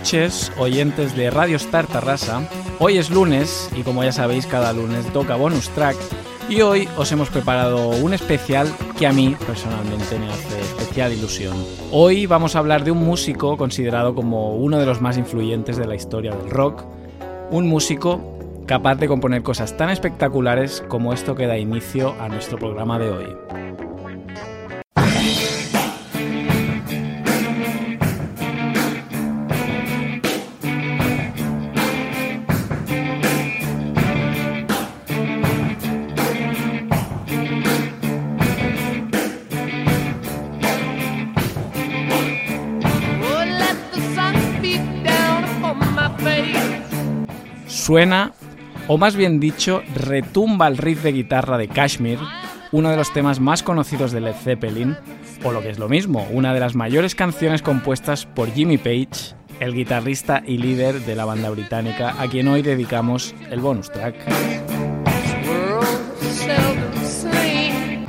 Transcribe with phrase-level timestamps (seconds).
[0.00, 2.48] noches, oyentes de Radio Star Tarrasa.
[2.78, 5.94] Hoy es lunes y como ya sabéis, cada lunes toca bonus track.
[6.48, 8.66] Y hoy os hemos preparado un especial
[8.98, 11.54] que a mí personalmente me hace especial ilusión.
[11.92, 15.86] Hoy vamos a hablar de un músico considerado como uno de los más influyentes de
[15.86, 16.82] la historia del rock.
[17.50, 18.22] Un músico
[18.64, 23.10] capaz de componer cosas tan espectaculares como esto que da inicio a nuestro programa de
[23.10, 23.36] hoy.
[47.90, 48.34] Suena,
[48.86, 52.20] o más bien dicho, retumba el riff de guitarra de Kashmir,
[52.70, 54.96] uno de los temas más conocidos de Led Zeppelin,
[55.42, 59.34] o lo que es lo mismo, una de las mayores canciones compuestas por Jimmy Page,
[59.58, 64.14] el guitarrista y líder de la banda británica, a quien hoy dedicamos el bonus track.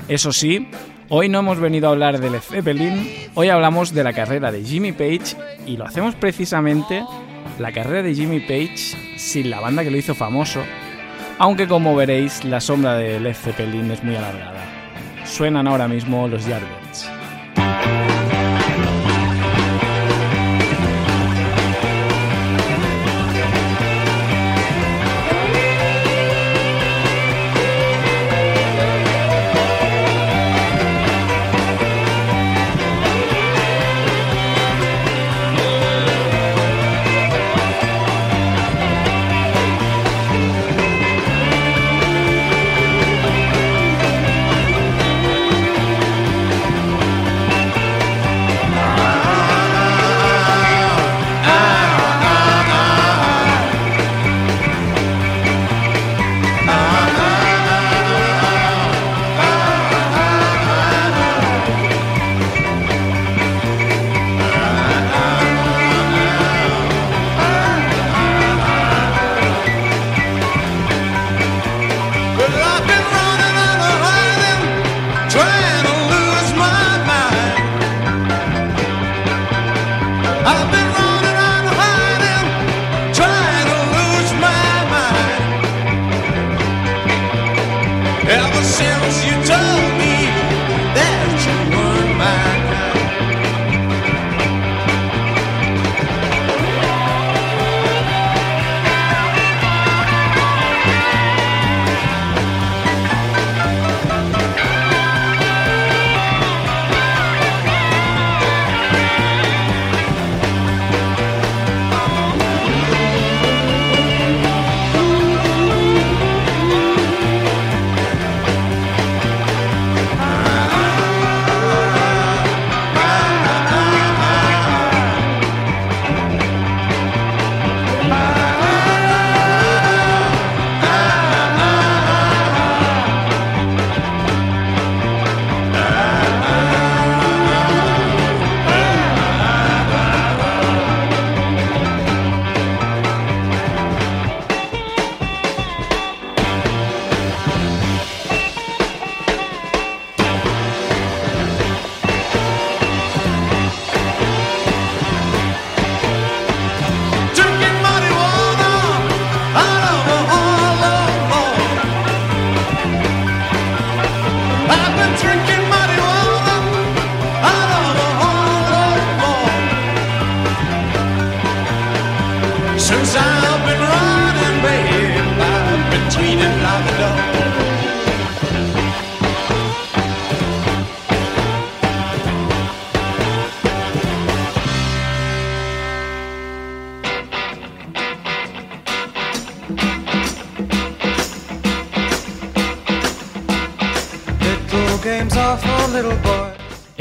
[0.07, 0.69] Eso sí,
[1.09, 4.63] hoy no hemos venido a hablar de Led Zeppelin, hoy hablamos de la carrera de
[4.63, 7.03] Jimmy Page y lo hacemos precisamente
[7.59, 10.61] la carrera de Jimmy Page sin la banda que lo hizo famoso,
[11.37, 14.63] aunque como veréis la sombra de Led Zeppelin es muy alargada.
[15.25, 16.80] Suenan ahora mismo los Yardbirds.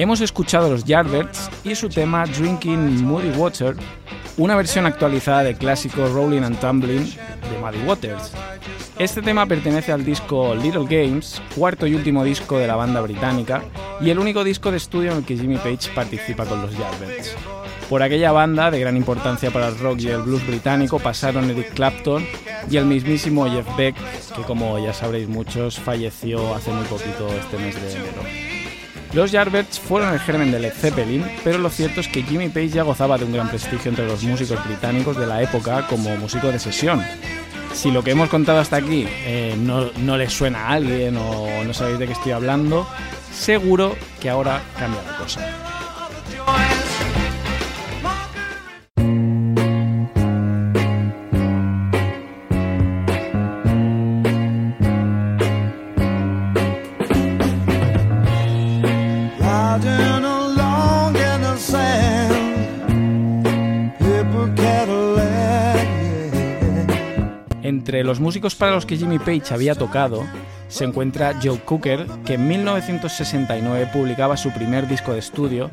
[0.00, 3.76] Hemos escuchado los Yardbirds y su tema Drinking Muddy Water,
[4.38, 8.32] una versión actualizada del clásico Rolling and Tumbling de Muddy Waters.
[8.98, 13.62] Este tema pertenece al disco Little Games, cuarto y último disco de la banda británica,
[14.00, 17.36] y el único disco de estudio en el que Jimmy Page participa con los Yardbirds.
[17.90, 21.74] Por aquella banda, de gran importancia para el rock y el blues británico, pasaron Eric
[21.74, 22.24] Clapton
[22.70, 23.96] y el mismísimo Jeff Beck,
[24.34, 28.69] que como ya sabréis muchos, falleció hace muy poquito este mes de enero.
[29.12, 32.68] Los Yardbirds fueron el germen de Led Zeppelin, pero lo cierto es que Jimmy Page
[32.68, 36.46] ya gozaba de un gran prestigio entre los músicos británicos de la época como músico
[36.46, 37.02] de sesión.
[37.72, 41.64] Si lo que hemos contado hasta aquí eh, no, no les suena a alguien o
[41.64, 42.86] no sabéis de qué estoy hablando,
[43.32, 45.69] seguro que ahora cambia la cosa.
[68.20, 70.24] Músicos para los que Jimmy Page había tocado
[70.68, 75.68] se encuentra Joe Cooker, que en 1969 publicaba su primer disco de estudio,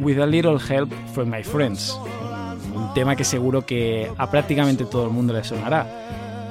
[0.00, 1.98] With a Little Help from My Friends,
[2.74, 5.86] un tema que seguro que a prácticamente todo el mundo le sonará.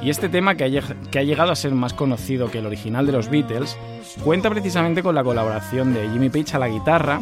[0.02, 3.30] Y este tema, que ha, llegado a ser más conocido que el original de los
[3.30, 3.78] Beatles,
[4.24, 7.22] cuenta precisamente con la colaboración de Jimmy Page a la guitarra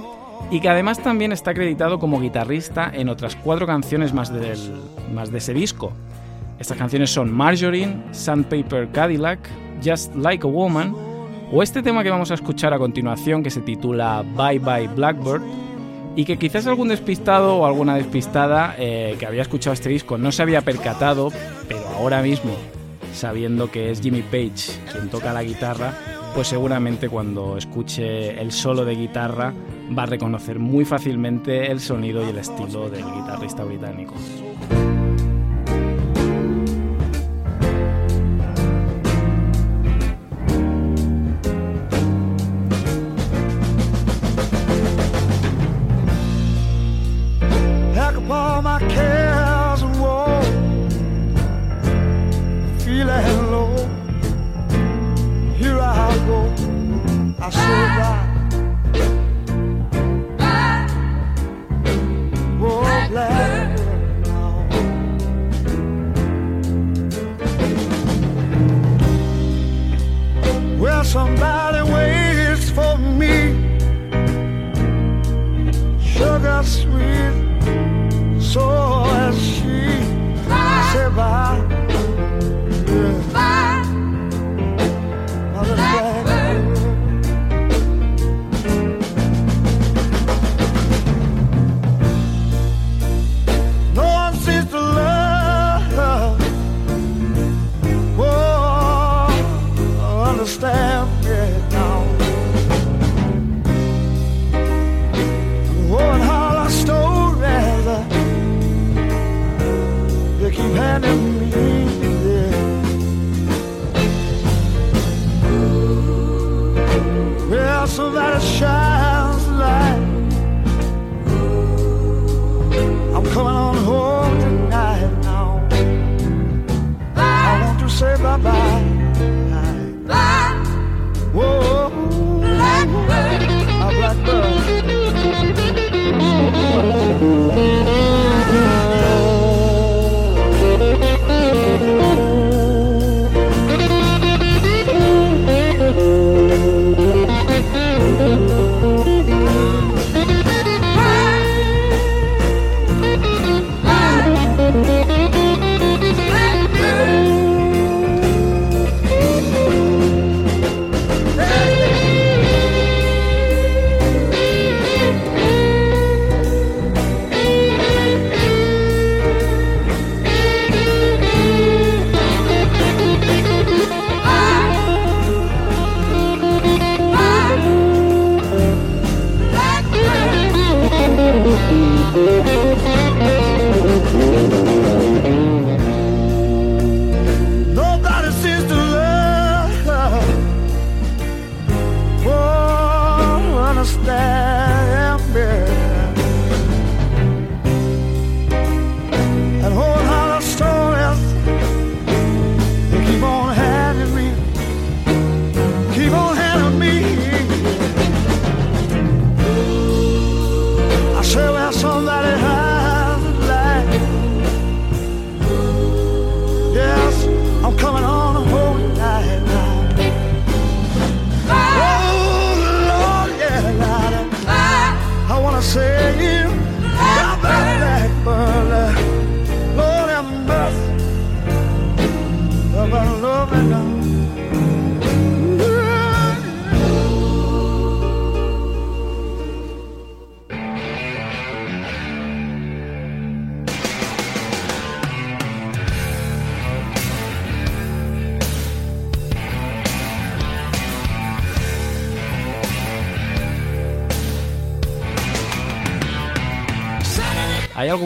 [0.50, 5.54] y que además también está acreditado como guitarrista en otras cuatro canciones más de ese
[5.54, 5.92] disco,
[6.62, 9.40] estas canciones son Marjorie, Sandpaper Cadillac,
[9.84, 10.96] Just Like a Woman
[11.52, 15.42] o este tema que vamos a escuchar a continuación que se titula Bye Bye Blackbird
[16.16, 20.32] y que quizás algún despistado o alguna despistada eh, que había escuchado este disco no
[20.32, 21.32] se había percatado,
[21.68, 22.52] pero ahora mismo,
[23.12, 25.94] sabiendo que es Jimmy Page quien toca la guitarra,
[26.36, 29.52] pues seguramente cuando escuche el solo de guitarra
[29.98, 34.14] va a reconocer muy fácilmente el sonido y el estilo del guitarrista británico.
[48.30, 49.21] All my came.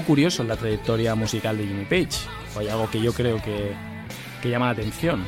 [0.05, 3.73] Curioso en la trayectoria musical de Jimmy Page, hay algo que yo creo que,
[4.47, 5.25] llama la atención.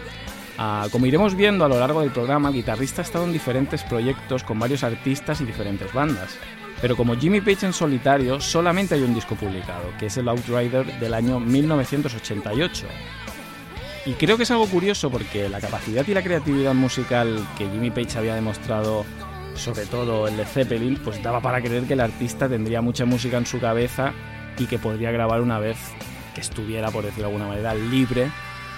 [0.59, 3.83] Ah, como iremos viendo a lo largo del programa, el guitarrista ha estado en diferentes
[3.83, 6.37] proyectos con varios artistas y diferentes bandas.
[6.81, 10.99] Pero como Jimmy Page en solitario, solamente hay un disco publicado, que es el Outrider
[10.99, 12.85] del año 1988.
[14.05, 17.89] Y creo que es algo curioso porque la capacidad y la creatividad musical que Jimmy
[17.89, 19.03] Page había demostrado,
[19.55, 23.37] sobre todo en Led Zeppelin, pues daba para creer que el artista tendría mucha música
[23.37, 24.13] en su cabeza
[24.57, 25.77] y que podría grabar una vez
[26.33, 28.29] que estuviera, por decirlo de alguna manera, libre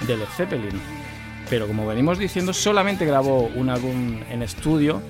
[0.08, 0.80] de Led Zeppelin.
[1.50, 5.02] Pero como venimos diciendo, solamente grabó un álbum en estudio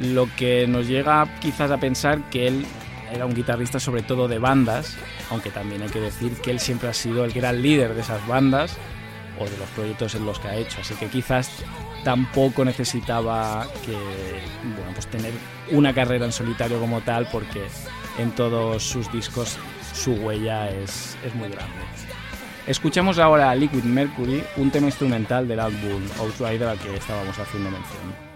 [0.00, 2.66] lo que nos llega quizás a pensar que él
[3.12, 4.96] era un guitarrista sobre todo de bandas,
[5.30, 8.24] aunque también hay que decir que él siempre ha sido el gran líder de esas
[8.26, 8.76] bandas
[9.40, 11.50] o de los proyectos en los que ha hecho, así que quizás
[12.04, 15.32] tampoco necesitaba que bueno, pues tener
[15.72, 17.66] una carrera en solitario como tal porque
[18.18, 19.56] en todos sus discos
[19.98, 21.74] su huella es, es muy grande.
[22.66, 28.27] Escuchamos ahora Liquid Mercury, un tema instrumental del álbum Outrider al que estábamos haciendo mención.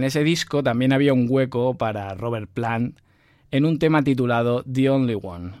[0.00, 2.98] En ese disco también había un hueco para Robert Plant
[3.50, 5.52] en un tema titulado The Only One.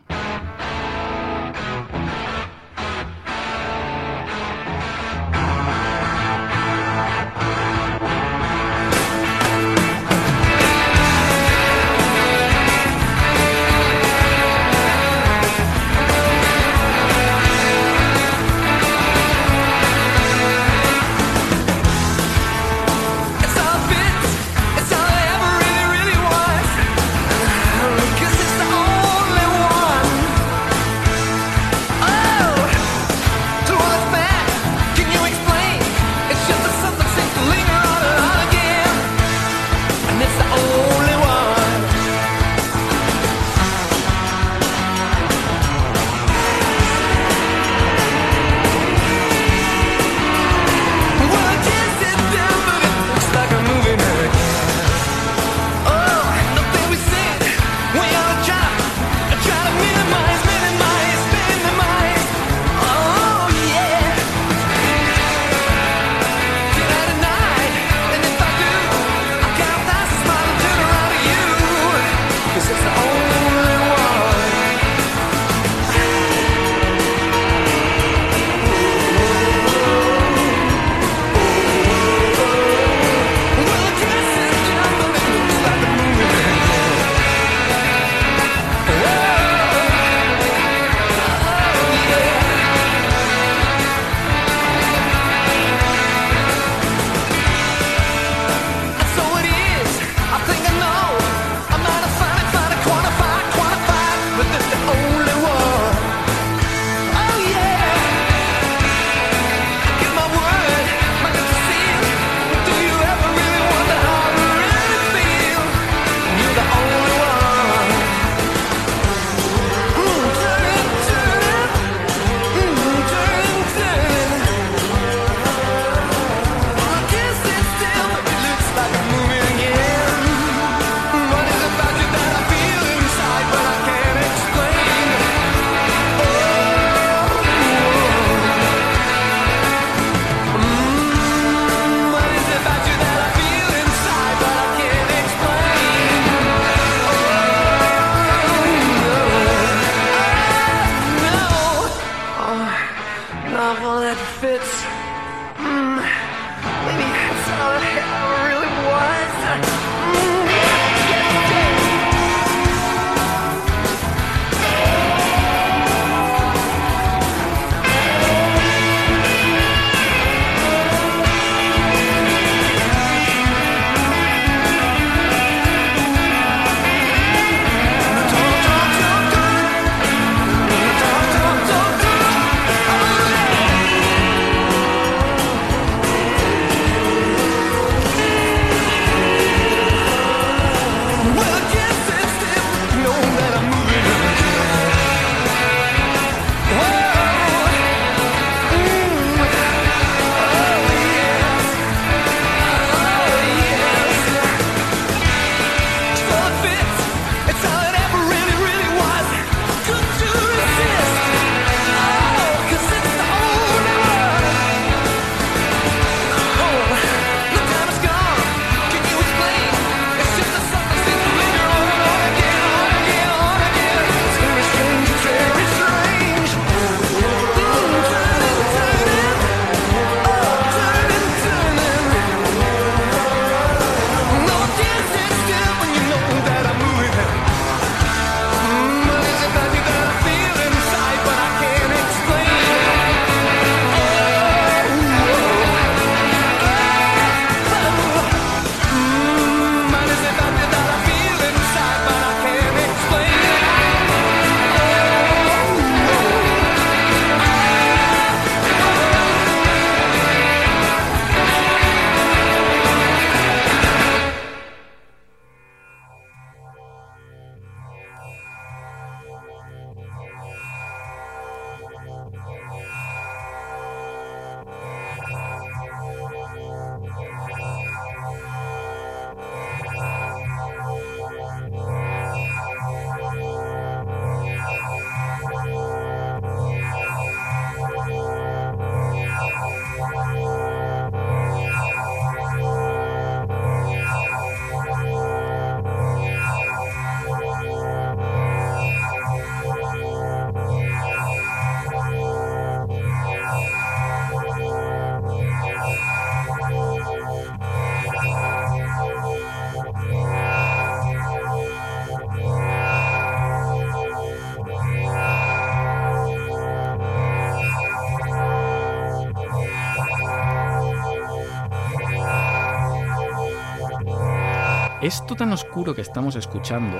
[325.10, 326.96] Esto tan oscuro que estamos escuchando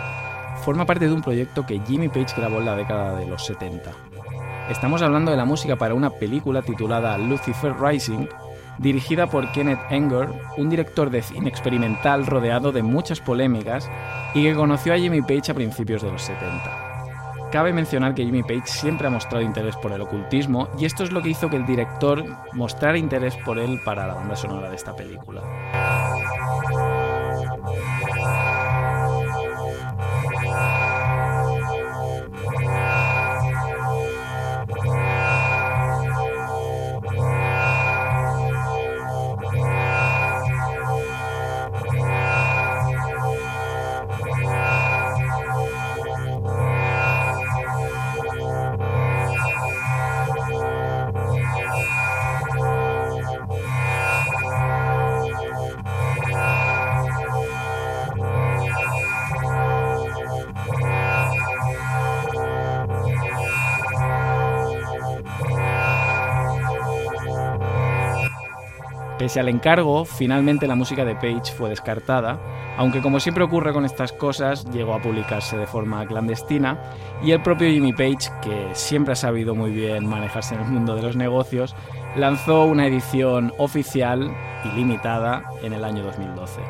[0.64, 3.88] forma parte de un proyecto que Jimmy Page grabó en la década de los 70.
[4.68, 8.27] Estamos hablando de la música para una película titulada Lucifer Rising,
[8.79, 13.88] dirigida por Kenneth Enger, un director de cine experimental rodeado de muchas polémicas
[14.35, 16.90] y que conoció a Jimmy Page a principios de los 70.
[17.53, 21.12] Cabe mencionar que Jimmy Page siempre ha mostrado interés por el ocultismo y esto es
[21.12, 24.75] lo que hizo que el director mostrara interés por él para la banda sonora de
[24.75, 25.42] esta película.
[69.31, 72.40] Pese al encargo, finalmente la música de Page fue descartada,
[72.77, 76.77] aunque como siempre ocurre con estas cosas, llegó a publicarse de forma clandestina
[77.23, 80.97] y el propio Jimmy Page, que siempre ha sabido muy bien manejarse en el mundo
[80.97, 81.77] de los negocios,
[82.16, 86.62] lanzó una edición oficial y limitada en el año 2012.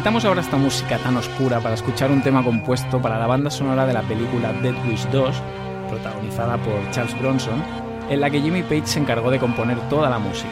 [0.00, 3.84] Quitamos ahora esta música tan oscura para escuchar un tema compuesto para la banda sonora
[3.84, 5.42] de la película Dead Wish 2,
[5.90, 7.62] protagonizada por Charles Bronson,
[8.08, 10.48] en la que Jimmy Page se encargó de componer toda la música.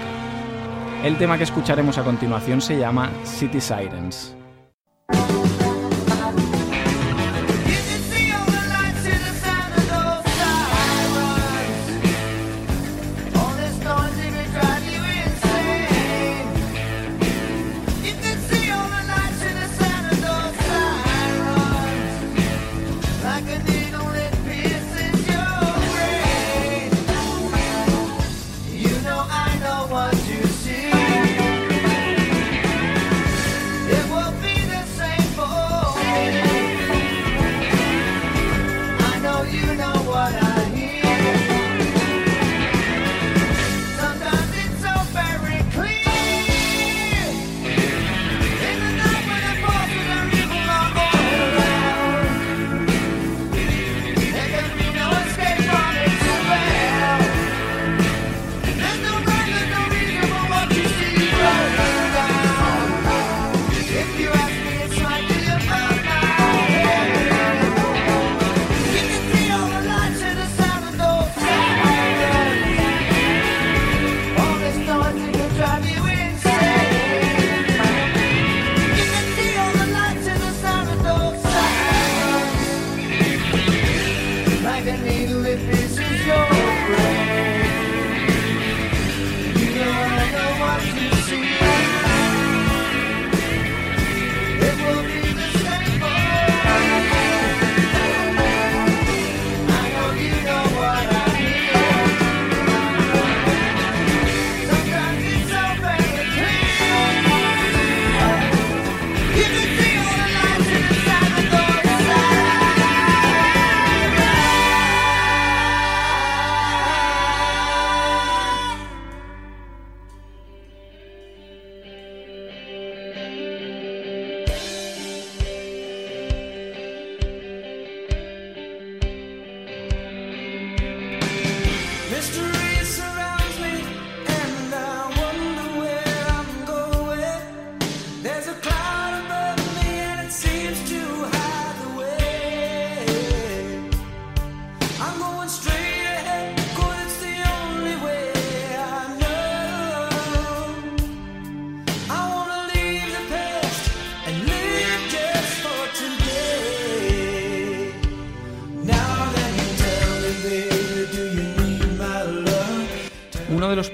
[1.02, 4.37] El tema que escucharemos a continuación se llama City Sirens.
[29.90, 30.27] one.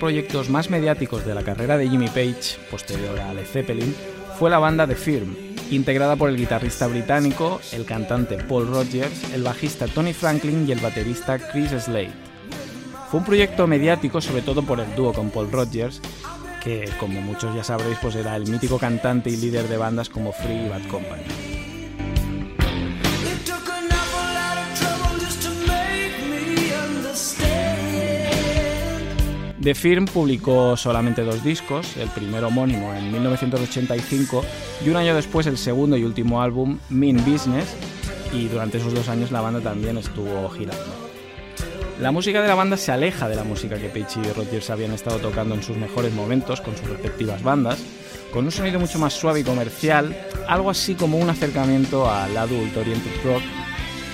[0.04, 3.96] Proyectos más mediáticos de la carrera de Jimmy Page, posterior a Led Zeppelin,
[4.38, 5.34] fue la banda The Firm,
[5.70, 10.80] integrada por el guitarrista británico, el cantante Paul Rogers, el bajista Tony Franklin y el
[10.80, 12.12] baterista Chris Slade.
[13.10, 16.02] Fue un proyecto mediático sobre todo por el dúo con Paul Rogers,
[16.62, 20.32] que como muchos ya sabréis pues era el mítico cantante y líder de bandas como
[20.32, 21.53] Free y Bad Company.
[29.64, 34.44] The Firm publicó solamente dos discos, el primero homónimo en 1985
[34.84, 37.74] y un año después el segundo y último álbum, Mean Business,
[38.30, 40.84] y durante esos dos años la banda también estuvo girando.
[41.98, 44.92] La música de la banda se aleja de la música que Page y Rodgers habían
[44.92, 47.82] estado tocando en sus mejores momentos con sus respectivas bandas,
[48.34, 50.14] con un sonido mucho más suave y comercial,
[50.46, 53.42] algo así como un acercamiento al adult oriented rock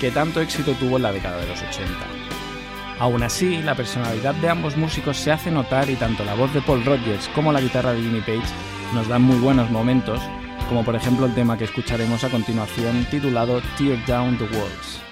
[0.01, 2.20] que tanto éxito tuvo en la década de los 80.
[3.01, 6.61] Aún así, la personalidad de ambos músicos se hace notar y tanto la voz de
[6.61, 8.53] Paul Rodgers como la guitarra de Jimmy Page
[8.95, 10.21] nos dan muy buenos momentos,
[10.69, 15.10] como por ejemplo el tema que escucharemos a continuación titulado Tear Down the Walls.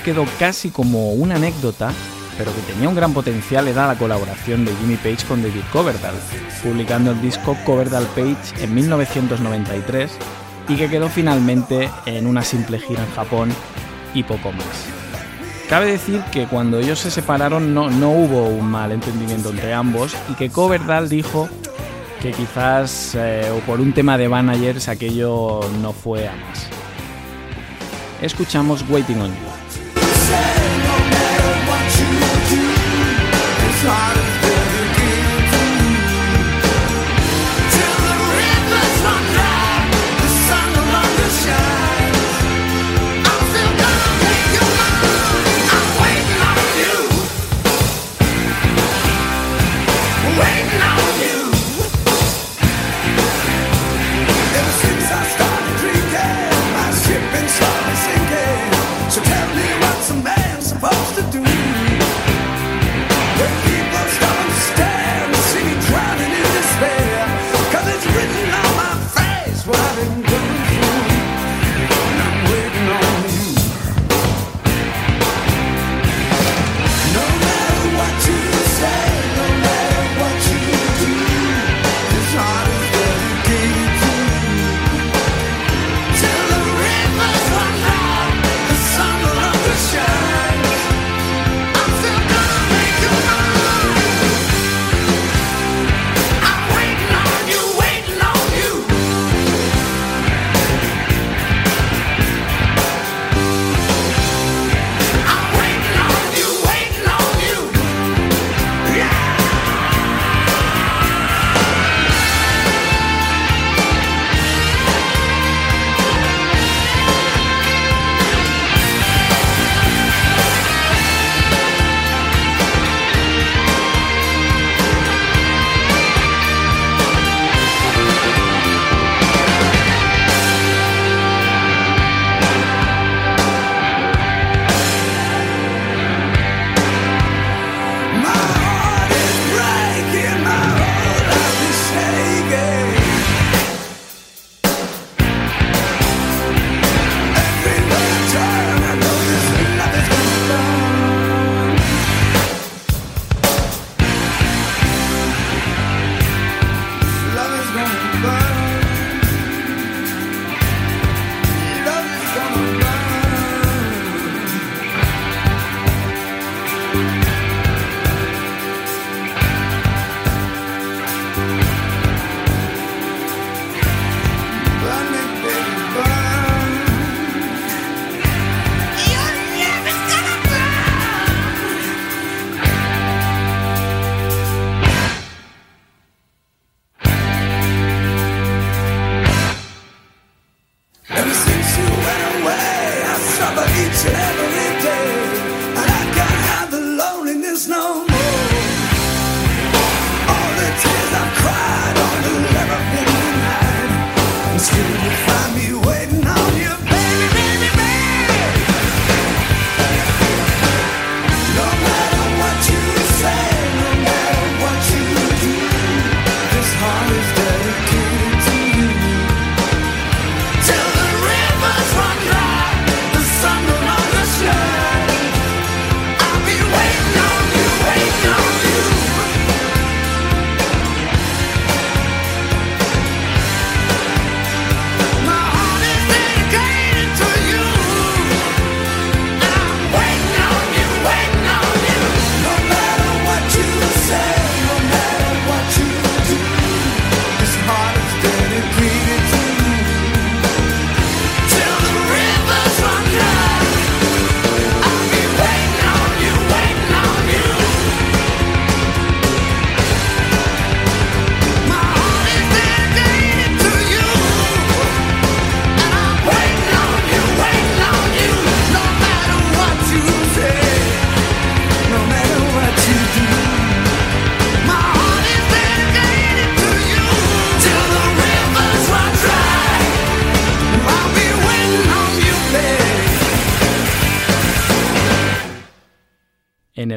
[0.00, 1.92] Quedó casi como una anécdota,
[2.38, 6.18] pero que tenía un gran potencial era la colaboración de Jimmy Page con David Coverdale,
[6.62, 10.10] publicando el disco Coverdale Page en 1993
[10.68, 13.50] y que quedó finalmente en una simple gira en Japón
[14.14, 14.66] y poco más.
[15.68, 20.16] Cabe decir que cuando ellos se separaron no, no hubo un mal entendimiento entre ambos
[20.28, 21.48] y que Coverdale dijo
[22.20, 26.66] que quizás eh, o por un tema de managers aquello no fue a más.
[28.20, 29.49] Escuchamos Waiting on You.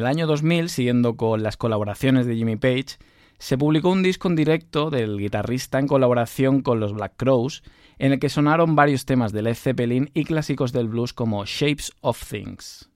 [0.04, 2.98] El año 2000, siguiendo con las colaboraciones de Jimmy Page,
[3.38, 7.62] se publicó un disco en directo del guitarrista en colaboración con los Black Crows,
[7.98, 11.92] en el que sonaron varios temas de Led Zeppelin y clásicos del blues como Shapes
[12.02, 12.90] of Things.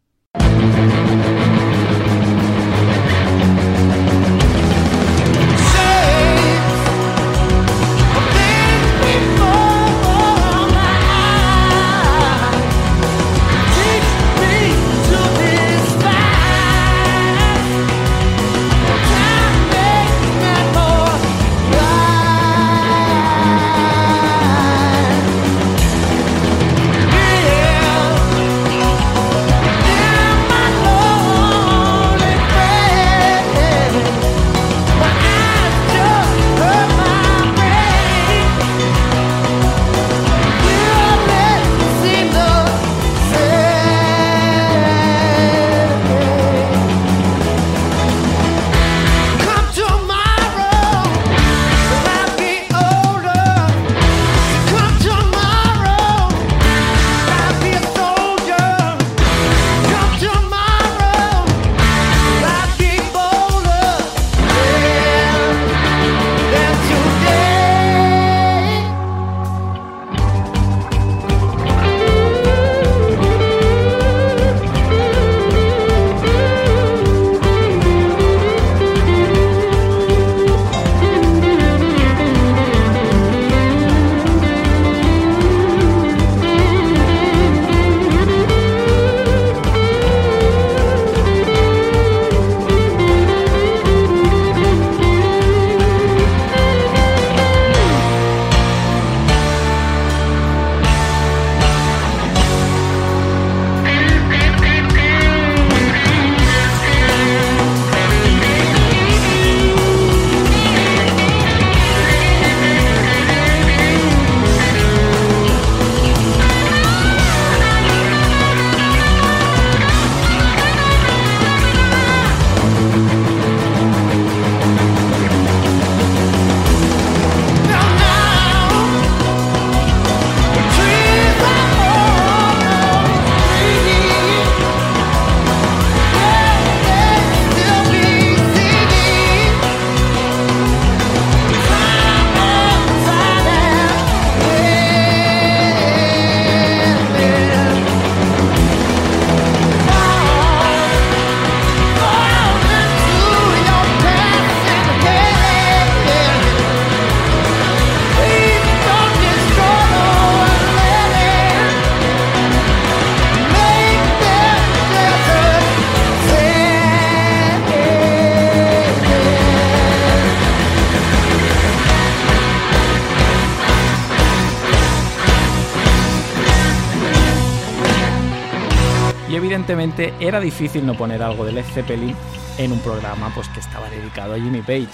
[179.37, 182.16] Evidentemente era difícil no poner algo de Led Zeppelin
[182.59, 184.89] en un programa pues, que estaba dedicado a Jimmy Page.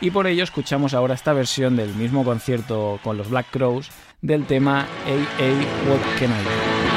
[0.00, 4.46] Y por ello escuchamos ahora esta versión del mismo concierto con los Black Crows del
[4.46, 6.87] tema AA What Can I Do.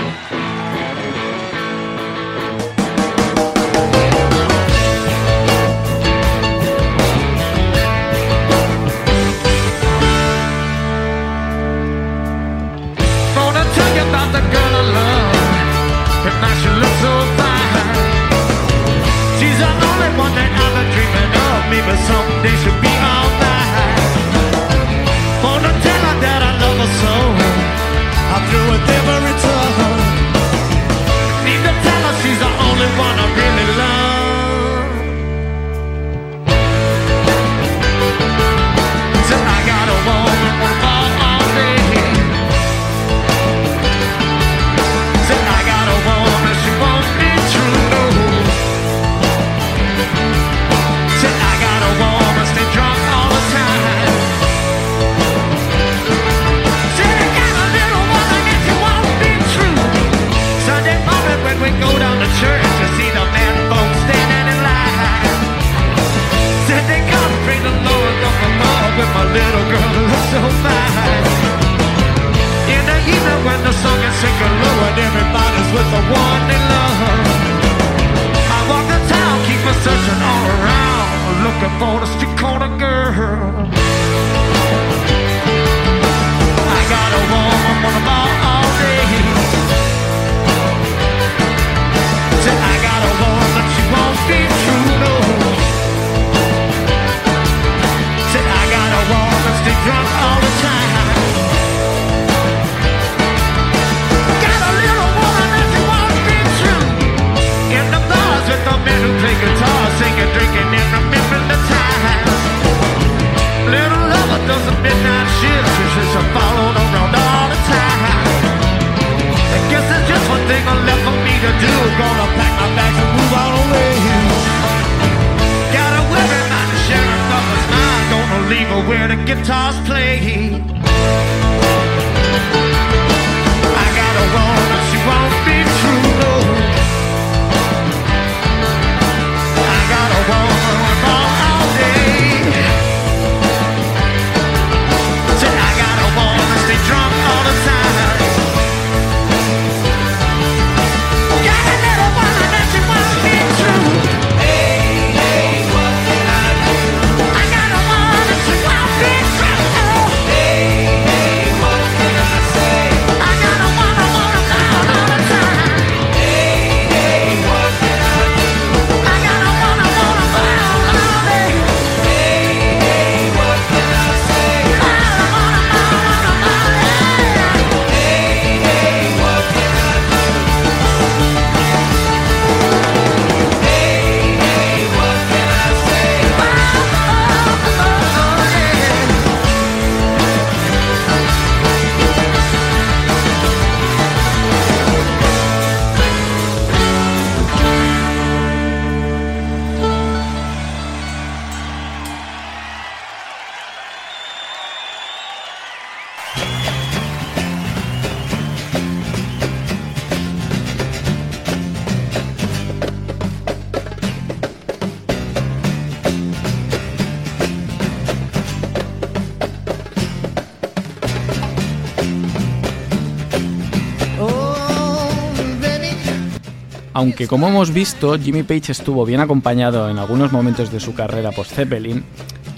[227.01, 231.31] Aunque como hemos visto, Jimmy Page estuvo bien acompañado en algunos momentos de su carrera
[231.31, 232.03] post-Zeppelin,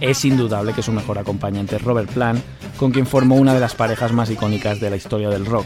[0.02, 2.42] es indudable que su mejor acompañante es Robert Plant,
[2.76, 5.66] con quien formó una de las parejas más icónicas de la historia del rock.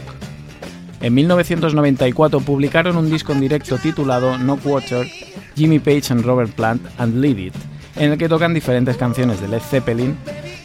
[1.00, 5.08] En 1994 publicaron un disco en directo titulado No Water,
[5.56, 7.54] Jimmy Page and Robert Plant and Lead It,
[7.96, 10.16] en el que tocan diferentes canciones de Led Zeppelin,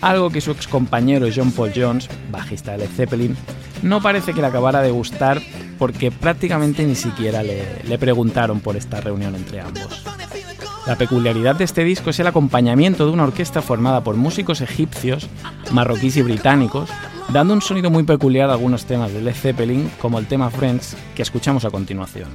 [0.01, 3.36] algo que su ex compañero John Paul Jones, bajista de Led Zeppelin,
[3.82, 5.41] no parece que le acabara de gustar
[5.78, 10.03] porque prácticamente ni siquiera le, preguntaron por esta reunión entre ambos.
[10.86, 15.30] La peculiaridad de este disco es el acompañamiento de una orquesta formada por músicos egipcios,
[15.71, 16.89] marroquíes y británicos,
[17.30, 20.97] dando un sonido muy peculiar a algunos temas de Led Zeppelin, como el tema Friends,
[21.15, 22.30] que escuchamos a continuación.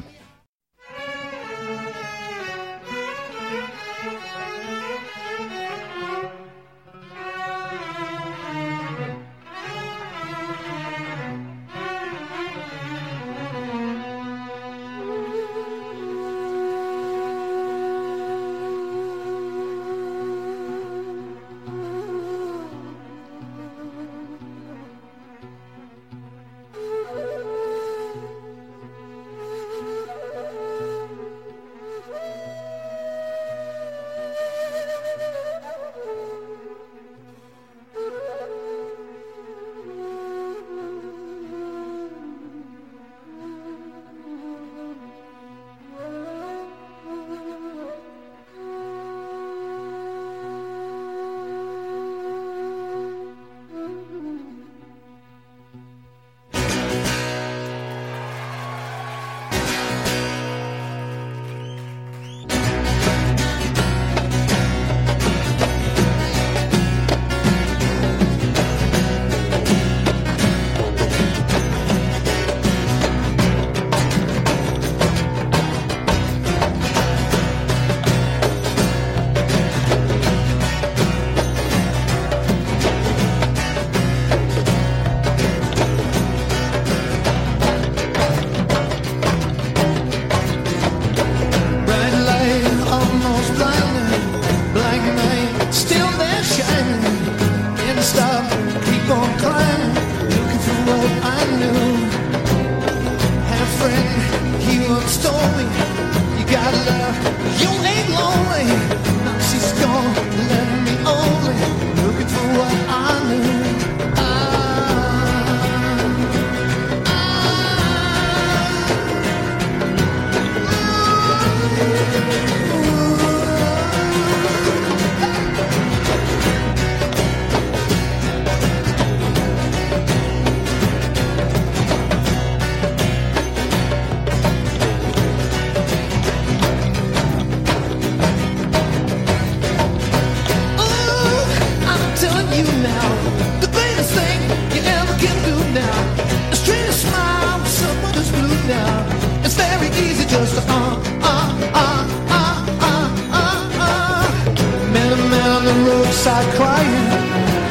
[156.13, 157.07] start crying.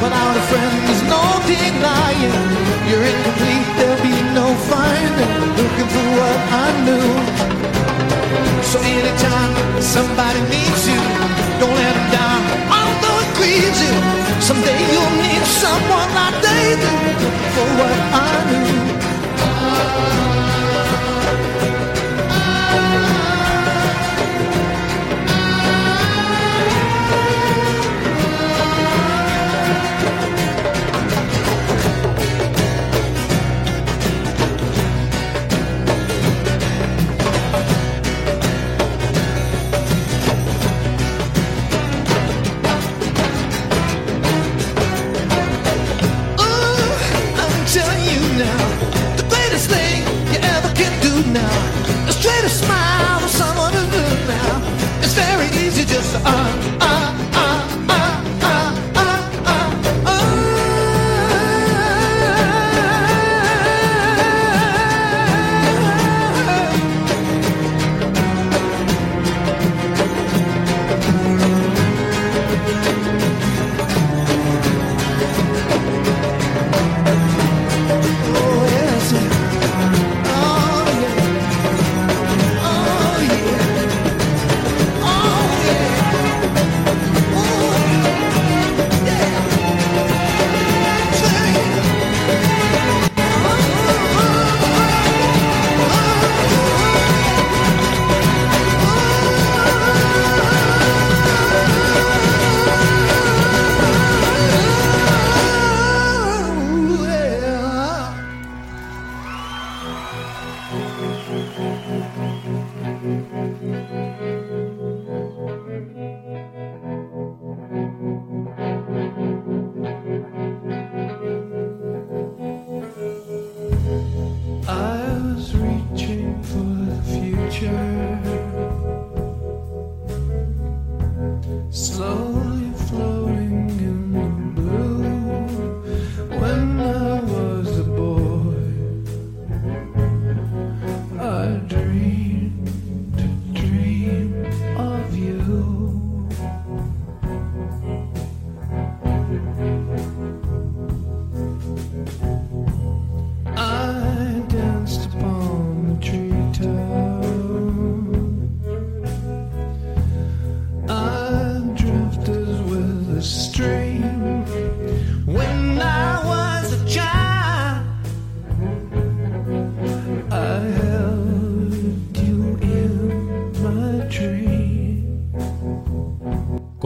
[0.00, 2.36] But out friend, friends, no denying.
[2.88, 5.34] You're incomplete, there'll be no finding.
[5.58, 7.08] Looking for what I knew.
[8.70, 11.00] So anytime somebody needs you,
[11.60, 12.40] don't let them down.
[12.78, 13.94] Although it grieves you,
[14.40, 17.16] someday you'll need someone like David
[17.54, 18.88] for what I knew.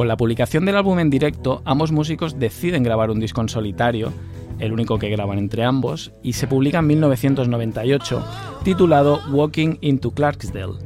[0.03, 4.13] Con la publicación del álbum en directo, ambos músicos deciden grabar un disco en solitario,
[4.59, 8.25] el único que graban entre ambos, y se publica en 1998,
[8.65, 10.81] titulado Walking into Clarksdale.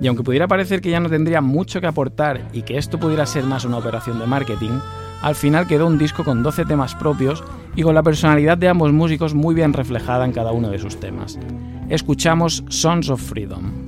[0.00, 3.26] Y aunque pudiera parecer que ya no tendría mucho que aportar y que esto pudiera
[3.26, 4.78] ser más una operación de marketing,
[5.20, 7.44] al final quedó un disco con 12 temas propios
[7.76, 10.98] y con la personalidad de ambos músicos muy bien reflejada en cada uno de sus
[10.98, 11.38] temas.
[11.90, 13.83] Escuchamos Sons of Freedom.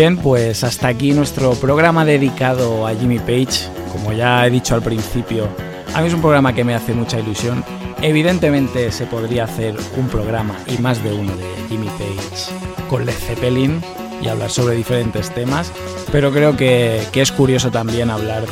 [0.00, 3.68] Bien, pues hasta aquí nuestro programa dedicado a Jimmy Page.
[3.92, 5.46] Como ya he dicho al principio,
[5.92, 7.62] a mí es un programa que me hace mucha ilusión.
[8.00, 13.12] Evidentemente se podría hacer un programa y más de uno de Jimmy Page con Led
[13.12, 13.82] Zeppelin
[14.22, 15.70] y hablar sobre diferentes temas,
[16.10, 18.44] pero creo que, es curioso también hablar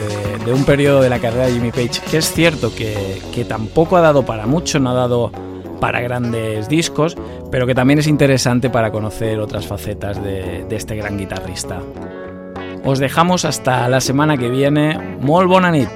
[0.44, 4.02] de, un periodo de la carrera de Jimmy Page que es cierto que, tampoco ha
[4.02, 5.32] dado para mucho, no ha dado
[5.80, 7.16] para grandes discos,
[7.50, 11.80] pero que también es interesante para conocer otras facetas de, este gran guitarrista.
[12.84, 14.98] Os dejamos hasta la semana que viene.
[15.20, 15.88] Mol Bonanit.